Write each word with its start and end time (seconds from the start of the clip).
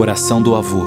Oração 0.00 0.40
do 0.40 0.56
avô. 0.56 0.80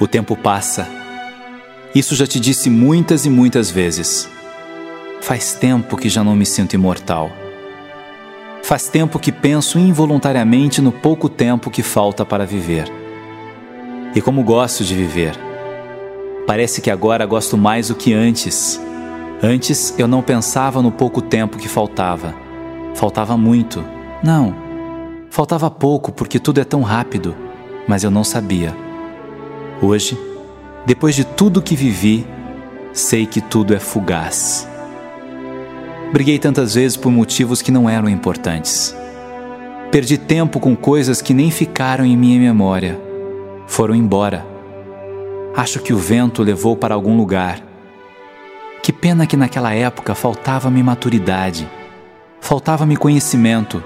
O 0.00 0.08
tempo 0.08 0.36
passa. 0.36 0.88
Isso 1.94 2.16
já 2.16 2.26
te 2.26 2.40
disse 2.40 2.68
muitas 2.68 3.24
e 3.24 3.30
muitas 3.30 3.70
vezes. 3.70 4.28
Faz 5.20 5.54
tempo 5.54 5.96
que 5.96 6.08
já 6.08 6.24
não 6.24 6.34
me 6.34 6.44
sinto 6.44 6.74
imortal. 6.74 7.45
Faz 8.66 8.88
tempo 8.88 9.20
que 9.20 9.30
penso 9.30 9.78
involuntariamente 9.78 10.82
no 10.82 10.90
pouco 10.90 11.28
tempo 11.28 11.70
que 11.70 11.84
falta 11.84 12.24
para 12.24 12.44
viver. 12.44 12.92
E 14.12 14.20
como 14.20 14.42
gosto 14.42 14.82
de 14.82 14.92
viver. 14.92 15.38
Parece 16.48 16.80
que 16.80 16.90
agora 16.90 17.24
gosto 17.26 17.56
mais 17.56 17.86
do 17.86 17.94
que 17.94 18.12
antes. 18.12 18.80
Antes 19.40 19.94
eu 19.96 20.08
não 20.08 20.20
pensava 20.20 20.82
no 20.82 20.90
pouco 20.90 21.22
tempo 21.22 21.58
que 21.58 21.68
faltava. 21.68 22.34
Faltava 22.96 23.36
muito. 23.36 23.84
Não. 24.20 24.52
Faltava 25.30 25.70
pouco 25.70 26.10
porque 26.10 26.40
tudo 26.40 26.60
é 26.60 26.64
tão 26.64 26.82
rápido, 26.82 27.36
mas 27.86 28.02
eu 28.02 28.10
não 28.10 28.24
sabia. 28.24 28.76
Hoje, 29.80 30.18
depois 30.84 31.14
de 31.14 31.22
tudo 31.22 31.62
que 31.62 31.76
vivi, 31.76 32.26
sei 32.92 33.26
que 33.26 33.40
tudo 33.40 33.72
é 33.72 33.78
fugaz. 33.78 34.68
Briguei 36.12 36.38
tantas 36.38 36.74
vezes 36.74 36.96
por 36.96 37.10
motivos 37.10 37.60
que 37.60 37.72
não 37.72 37.90
eram 37.90 38.08
importantes. 38.08 38.96
Perdi 39.90 40.16
tempo 40.16 40.60
com 40.60 40.76
coisas 40.76 41.20
que 41.20 41.34
nem 41.34 41.50
ficaram 41.50 42.04
em 42.04 42.16
minha 42.16 42.38
memória. 42.38 42.98
Foram 43.66 43.94
embora. 43.94 44.46
Acho 45.54 45.80
que 45.80 45.92
o 45.92 45.98
vento 45.98 46.42
levou 46.42 46.76
para 46.76 46.94
algum 46.94 47.16
lugar. 47.16 47.60
Que 48.82 48.92
pena 48.92 49.26
que 49.26 49.36
naquela 49.36 49.74
época 49.74 50.14
faltava-me 50.14 50.80
maturidade, 50.80 51.68
faltava-me 52.40 52.96
conhecimento. 52.96 53.82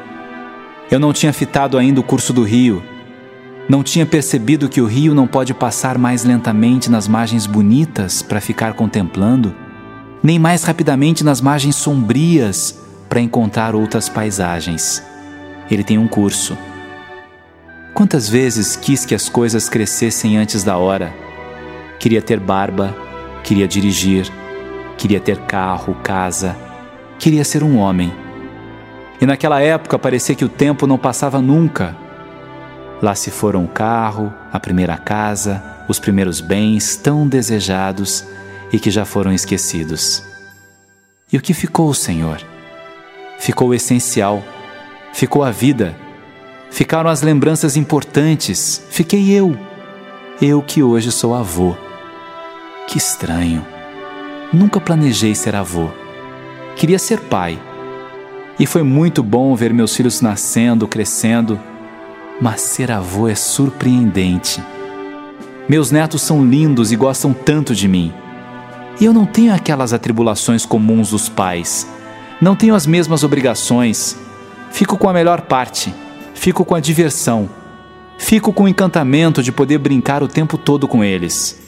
Eu 0.91 1.01
não 1.01 1.15
tinha 1.15 1.33
fitado 1.33 1.79
ainda 1.79 2.01
o 2.01 2.05
curso 2.05 2.35
do 2.35 2.43
rio. 2.43 2.83
Não 3.67 3.83
tinha 3.83 4.05
percebido 4.05 4.69
que 4.69 4.81
o 4.81 4.87
rio 4.87 5.15
não 5.15 5.27
pode 5.27 5.55
passar 5.55 5.97
mais 5.97 6.23
lentamente 6.23 6.91
nas 6.91 7.09
margens 7.09 7.47
bonitas 7.47 8.21
para 8.21 8.41
ficar 8.41 8.75
contemplando 8.75 9.55
nem 10.23 10.39
mais 10.39 10.65
rapidamente 10.65 11.25
nas 11.25 11.41
margens 11.41 11.77
sombrias 11.77 12.79
para 13.09 13.21
encontrar 13.21 13.75
outras 13.75 14.09
paisagens. 14.09 15.03
Ele 15.71 15.83
tem 15.83 15.99
um 15.99 16.07
curso. 16.07 16.57
Quantas 17.95 18.29
vezes 18.29 18.77
quis 18.77 19.05
que 19.05 19.15
as 19.15 19.29
coisas 19.29 19.69
crescessem 19.69 20.37
antes 20.37 20.63
da 20.63 20.77
hora? 20.77 21.13
Queria 21.99 22.23
ter 22.23 22.39
barba, 22.39 22.95
queria 23.43 23.67
dirigir, 23.67 24.31
queria 24.97 25.21
ter 25.21 25.39
carro, 25.41 25.95
casa, 26.03 26.57
queria 27.19 27.45
ser 27.45 27.63
um 27.63 27.79
homem. 27.79 28.13
E 29.21 29.27
naquela 29.27 29.61
época 29.61 29.99
parecia 29.99 30.35
que 30.35 30.45
o 30.45 30.49
tempo 30.49 30.87
não 30.87 30.97
passava 30.97 31.41
nunca. 31.41 31.97
Lá 33.03 33.15
se 33.15 33.31
foram 33.31 33.65
o 33.65 33.69
carro, 33.69 34.33
a 34.53 34.61
primeira 34.61 34.97
casa, 34.97 35.63
os 35.89 35.99
primeiros 35.99 36.41
bens 36.41 36.97
tão 36.97 37.27
desejados 37.27 38.25
e 38.73 38.79
que 38.79 38.91
já 38.91 39.05
foram 39.05 39.33
esquecidos. 39.33 40.23
E 41.33 41.37
o 41.37 41.41
que 41.41 41.55
ficou, 41.55 41.93
Senhor? 41.95 42.41
Ficou 43.39 43.69
o 43.69 43.75
essencial, 43.75 44.43
ficou 45.13 45.43
a 45.43 45.51
vida, 45.51 45.97
ficaram 46.71 47.09
as 47.09 47.23
lembranças 47.23 47.77
importantes, 47.77 48.83
fiquei 48.91 49.31
eu, 49.31 49.57
eu 50.43 50.63
que 50.63 50.83
hoje 50.83 51.13
sou 51.13 51.35
avô. 51.35 51.77
Que 52.87 52.99
estranho. 52.99 53.65
Nunca 54.53 54.81
planejei 54.81 55.35
ser 55.35 55.55
avô. 55.55 55.91
Queria 56.77 56.99
ser 56.99 57.21
pai. 57.21 57.59
E 58.59 58.67
foi 58.67 58.83
muito 58.83 59.23
bom 59.23 59.55
ver 59.55 59.73
meus 59.73 59.95
filhos 59.95 60.21
nascendo, 60.21 60.89
crescendo, 60.89 61.61
mas 62.41 62.61
ser 62.61 62.91
avô 62.91 63.29
é 63.29 63.35
surpreendente. 63.35 64.63
Meus 65.69 65.91
netos 65.91 66.23
são 66.23 66.45
lindos 66.45 66.91
e 66.91 66.97
gostam 66.97 67.33
tanto 67.33 67.75
de 67.75 67.87
mim. 67.87 68.13
E 68.99 69.05
eu 69.05 69.13
não 69.13 69.27
tenho 69.27 69.55
aquelas 69.55 69.93
atribulações 69.93 70.65
comuns 70.67 71.11
dos 71.11 71.29
pais. 71.29 71.87
Não 72.41 72.57
tenho 72.57 72.75
as 72.75 72.87
mesmas 72.87 73.23
obrigações. 73.23 74.17
Fico 74.71 74.97
com 74.97 75.09
a 75.09 75.13
melhor 75.13 75.43
parte. 75.43 75.95
Fico 76.35 76.65
com 76.65 76.75
a 76.75 76.81
diversão. 76.81 77.49
Fico 78.19 78.53
com 78.53 78.65
o 78.65 78.69
encantamento 78.69 79.43
de 79.43 79.53
poder 79.53 79.79
brincar 79.79 80.23
o 80.23 80.29
tempo 80.29 80.59
todo 80.59 80.89
com 80.89 81.03
eles. 81.03 81.61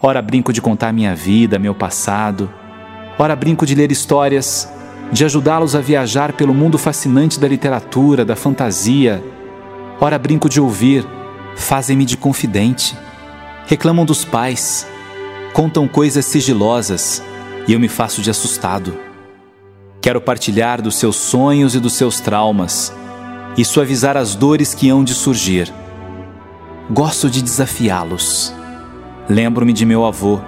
Ora 0.00 0.20
brinco 0.20 0.52
de 0.52 0.60
contar 0.60 0.92
minha 0.92 1.14
vida, 1.14 1.58
meu 1.58 1.74
passado. 1.74 2.50
Ora 3.16 3.36
brinco 3.36 3.64
de 3.64 3.74
ler 3.74 3.92
histórias, 3.92 4.68
de 5.12 5.24
ajudá-los 5.24 5.76
a 5.76 5.80
viajar 5.80 6.32
pelo 6.32 6.52
mundo 6.52 6.76
fascinante 6.76 7.38
da 7.38 7.46
literatura, 7.46 8.24
da 8.24 8.34
fantasia. 8.34 9.22
Ora 10.00 10.18
brinco 10.18 10.48
de 10.48 10.60
ouvir, 10.60 11.06
fazem-me 11.54 12.04
de 12.04 12.16
confidente. 12.16 12.96
Reclamam 13.66 14.04
dos 14.04 14.24
pais, 14.24 14.86
contam 15.52 15.86
coisas 15.86 16.24
sigilosas 16.24 17.22
e 17.66 17.72
eu 17.72 17.80
me 17.80 17.88
faço 17.88 18.22
de 18.22 18.30
assustado. 18.30 18.96
Quero 20.00 20.20
partilhar 20.20 20.82
dos 20.82 20.96
seus 20.96 21.16
sonhos 21.16 21.74
e 21.74 21.80
dos 21.80 21.92
seus 21.92 22.20
traumas 22.20 22.92
e 23.56 23.64
suavizar 23.64 24.16
as 24.16 24.34
dores 24.34 24.74
que 24.74 24.88
hão 24.88 25.04
de 25.04 25.14
surgir. 25.14 25.72
Gosto 26.90 27.30
de 27.30 27.42
desafiá-los. 27.42 28.52
Lembro-me 29.28 29.72
de 29.72 29.86
meu 29.86 30.04
avô. 30.04 30.40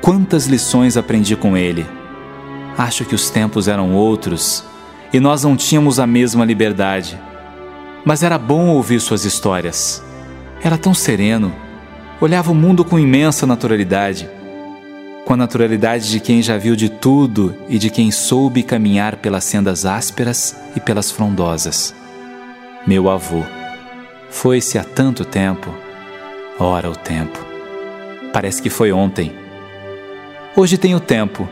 Quantas 0.00 0.46
lições 0.46 0.96
aprendi 0.96 1.36
com 1.36 1.56
ele. 1.56 1.84
Acho 2.78 3.04
que 3.04 3.14
os 3.14 3.28
tempos 3.28 3.68
eram 3.68 3.94
outros 3.94 4.64
e 5.12 5.20
nós 5.20 5.42
não 5.42 5.56
tínhamos 5.56 5.98
a 5.98 6.06
mesma 6.06 6.44
liberdade. 6.44 7.18
Mas 8.04 8.22
era 8.22 8.38
bom 8.38 8.68
ouvir 8.68 9.00
suas 9.00 9.24
histórias. 9.24 10.02
Era 10.62 10.78
tão 10.78 10.94
sereno 10.94 11.52
olhava 12.20 12.50
o 12.50 12.54
mundo 12.54 12.84
com 12.84 12.98
imensa 12.98 13.46
naturalidade, 13.46 14.28
com 15.24 15.34
a 15.34 15.36
naturalidade 15.36 16.10
de 16.10 16.20
quem 16.20 16.40
já 16.40 16.56
viu 16.56 16.74
de 16.74 16.88
tudo 16.88 17.54
e 17.68 17.78
de 17.78 17.90
quem 17.90 18.10
soube 18.10 18.62
caminhar 18.62 19.16
pelas 19.16 19.44
sendas 19.44 19.84
ásperas 19.84 20.56
e 20.74 20.80
pelas 20.80 21.10
frondosas. 21.10 21.94
Meu 22.86 23.10
avô, 23.10 23.42
foi-se 24.30 24.78
há 24.78 24.84
tanto 24.84 25.24
tempo, 25.24 25.74
ora 26.58 26.88
o 26.88 26.96
tempo. 26.96 27.38
Parece 28.32 28.62
que 28.62 28.70
foi 28.70 28.92
ontem. 28.92 29.32
Hoje 30.56 30.78
tenho 30.78 31.00
tempo. 31.00 31.48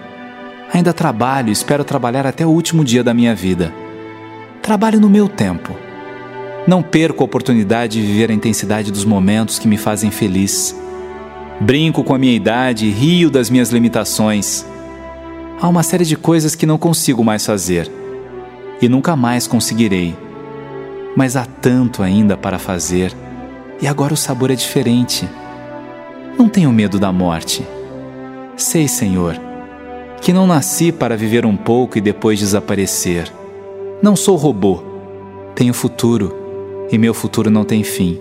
Ainda 0.73 0.93
trabalho 0.93 1.51
espero 1.51 1.85
trabalhar 1.85 2.27
até 2.27 2.45
o 2.45 2.51
último 2.51 2.85
dia 2.85 3.05
da 3.05 3.13
minha 3.13 3.35
vida. 3.35 3.73
Trabalho 4.63 5.01
no 5.01 5.11
meu 5.11 5.29
tempo 5.29 5.77
não 6.67 6.83
perco 6.83 7.23
a 7.23 7.27
oportunidade 7.27 8.01
de 8.01 8.07
viver 8.07 8.31
a 8.31 8.35
intensidade 8.35 8.91
dos 8.91 9.05
momentos 9.05 9.59
que 9.59 9.69
me 9.69 9.77
fazem 9.77 10.11
feliz. 10.11 10.75
Brinco 11.61 12.03
com 12.03 12.15
a 12.15 12.19
minha 12.19 12.35
idade 12.35 12.89
rio 12.89 13.31
das 13.31 13.51
minhas 13.51 13.71
limitações. 13.71 14.65
Há 15.61 15.69
uma 15.69 15.83
série 15.83 16.05
de 16.05 16.17
coisas 16.17 16.55
que 16.55 16.67
não 16.67 16.79
consigo 16.79 17.23
mais 17.23 17.45
fazer 17.45 17.91
e 18.81 18.89
nunca 18.89 19.15
mais 19.15 19.47
conseguirei. 19.47 20.17
Mas 21.15 21.37
há 21.37 21.45
tanto 21.45 22.03
ainda 22.03 22.37
para 22.37 22.59
fazer 22.59 23.15
e 23.81 23.87
agora 23.87 24.15
o 24.15 24.17
sabor 24.17 24.51
é 24.51 24.55
diferente. 24.55 25.29
Não 26.39 26.49
tenho 26.49 26.73
medo 26.73 26.99
da 26.99 27.13
morte. 27.13 27.65
Sei, 28.57 28.89
Senhor, 28.89 29.39
que 30.21 30.33
não 30.33 30.47
nasci 30.47 30.91
para 30.91 31.17
viver 31.17 31.45
um 31.45 31.57
pouco 31.57 31.99
e 31.99 32.01
depois 32.01 32.39
desaparecer. 32.39 33.31
Não 34.03 34.17
sou 34.17 34.37
robô. 34.37 34.83
Tenho 35.55 35.73
futuro 35.73 36.44
e 36.91 36.99
meu 36.99 37.15
futuro 37.15 37.51
não 37.51 37.65
tem 37.65 37.83
fim. 37.83 38.21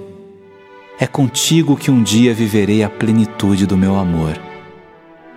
É 0.99 1.07
contigo 1.07 1.75
que 1.75 1.91
um 1.91 2.01
dia 2.01 2.33
viverei 2.33 2.83
a 2.83 2.89
plenitude 2.89 3.65
do 3.65 3.75
meu 3.75 3.95
amor. 3.95 4.39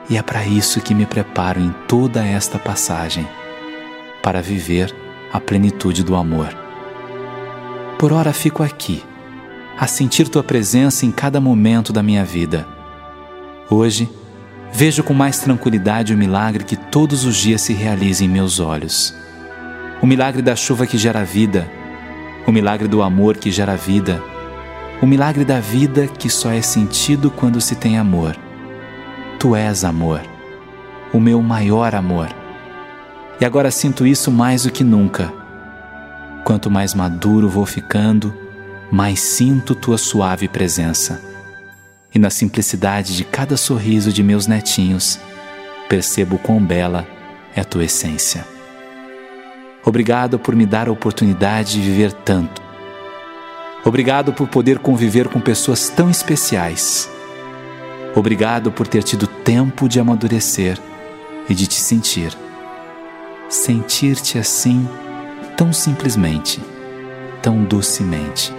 E 0.09 0.17
é 0.17 0.23
para 0.23 0.47
isso 0.47 0.81
que 0.81 0.95
me 0.95 1.07
preparo 1.07 1.61
em 1.61 1.75
toda 1.89 2.25
esta 2.25 2.59
passagem 2.59 3.27
para 4.23 4.41
viver 4.41 4.95
a 5.33 5.41
plenitude 5.41 6.05
do 6.05 6.15
amor. 6.15 6.49
Por 7.99 8.13
ora 8.13 8.33
fico 8.33 8.63
aqui, 8.63 9.03
a 9.79 9.87
sentir 9.87 10.29
tua 10.29 10.43
presença 10.43 11.05
em 11.05 11.11
cada 11.11 11.41
momento 11.41 11.93
da 11.93 12.03
minha 12.03 12.25
vida. 12.25 12.67
Hoje, 13.71 14.09
vejo 14.73 15.03
com 15.03 15.15
mais 15.15 15.39
tranquilidade 15.39 16.15
o 16.15 16.17
milagre 16.17 16.65
que 16.65 16.77
todos 16.77 17.25
os 17.25 17.37
dias 17.37 17.63
se 17.63 17.73
realiza 17.73 18.25
em 18.25 18.29
meus 18.29 18.61
olhos. 18.61 19.15
O 20.03 20.07
milagre 20.07 20.43
da 20.43 20.55
chuva 20.55 20.87
que 20.87 20.99
gera 20.99 21.25
vida 21.25 21.71
o 22.47 22.53
milagre 22.53 22.87
do 22.87 23.03
amor 23.03 23.37
que 23.37 23.51
gera 23.51 23.77
vida, 23.77 24.23
o 25.03 25.07
milagre 25.07 25.45
da 25.45 25.61
vida 25.61 26.07
que 26.07 26.31
só 26.31 26.51
é 26.51 26.63
sentido 26.63 27.31
quando 27.31 27.61
se 27.61 27.75
tem 27.75 27.99
amor. 27.99 28.37
Tu 29.39 29.55
és 29.55 29.85
amor, 29.85 30.23
o 31.13 31.21
meu 31.21 31.43
maior 31.43 31.95
amor. 31.95 32.29
E 33.41 33.45
agora 33.45 33.71
sinto 33.71 34.07
isso 34.07 34.31
mais 34.31 34.63
do 34.63 34.71
que 34.71 34.83
nunca. 34.83 35.33
Quanto 36.45 36.71
mais 36.71 36.95
maduro 36.95 37.49
vou 37.49 37.67
ficando, 37.67 38.33
mais 38.91 39.21
sinto 39.21 39.75
tua 39.75 39.99
suave 39.99 40.49
presença. 40.49 41.21
E 42.15 42.19
na 42.19 42.31
simplicidade 42.31 43.17
de 43.17 43.25
cada 43.25 43.57
sorriso 43.57 44.13
de 44.13 44.23
meus 44.23 44.47
netinhos, 44.47 45.19
percebo 45.89 46.39
quão 46.39 46.65
bela 46.65 47.07
é 47.55 47.63
tua 47.63 47.85
essência. 47.85 48.56
Obrigado 49.87 50.37
por 50.37 50.57
me 50.57 50.67
dar 50.67 50.89
a 50.89 50.93
oportunidade 50.93 51.75
de 51.75 51.81
viver 51.81 52.13
tanto. 52.13 52.61
Obrigado 53.85 54.33
por 54.33 54.49
poder 54.49 54.81
conviver 54.81 55.29
com 55.29 55.41
pessoas 55.41 55.89
tão 55.89 56.11
especiais. 56.11 57.09
Obrigado 58.13 58.73
por 58.73 58.89
ter 58.89 59.05
tido 59.05 59.29
tempo 59.29 59.89
de 59.89 60.01
amadurecer 60.01 60.77
e 61.49 61.55
de 61.55 61.69
te 61.69 61.79
sentir. 61.81 62.37
Sentir-te 63.49 64.39
assim, 64.39 64.89
tão 65.57 65.73
simplesmente, 65.73 66.61
tão 67.41 67.63
docemente. 67.63 68.53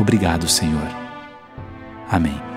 Obrigado, 0.00 0.48
Senhor. 0.48 0.88
Amém. 2.10 2.51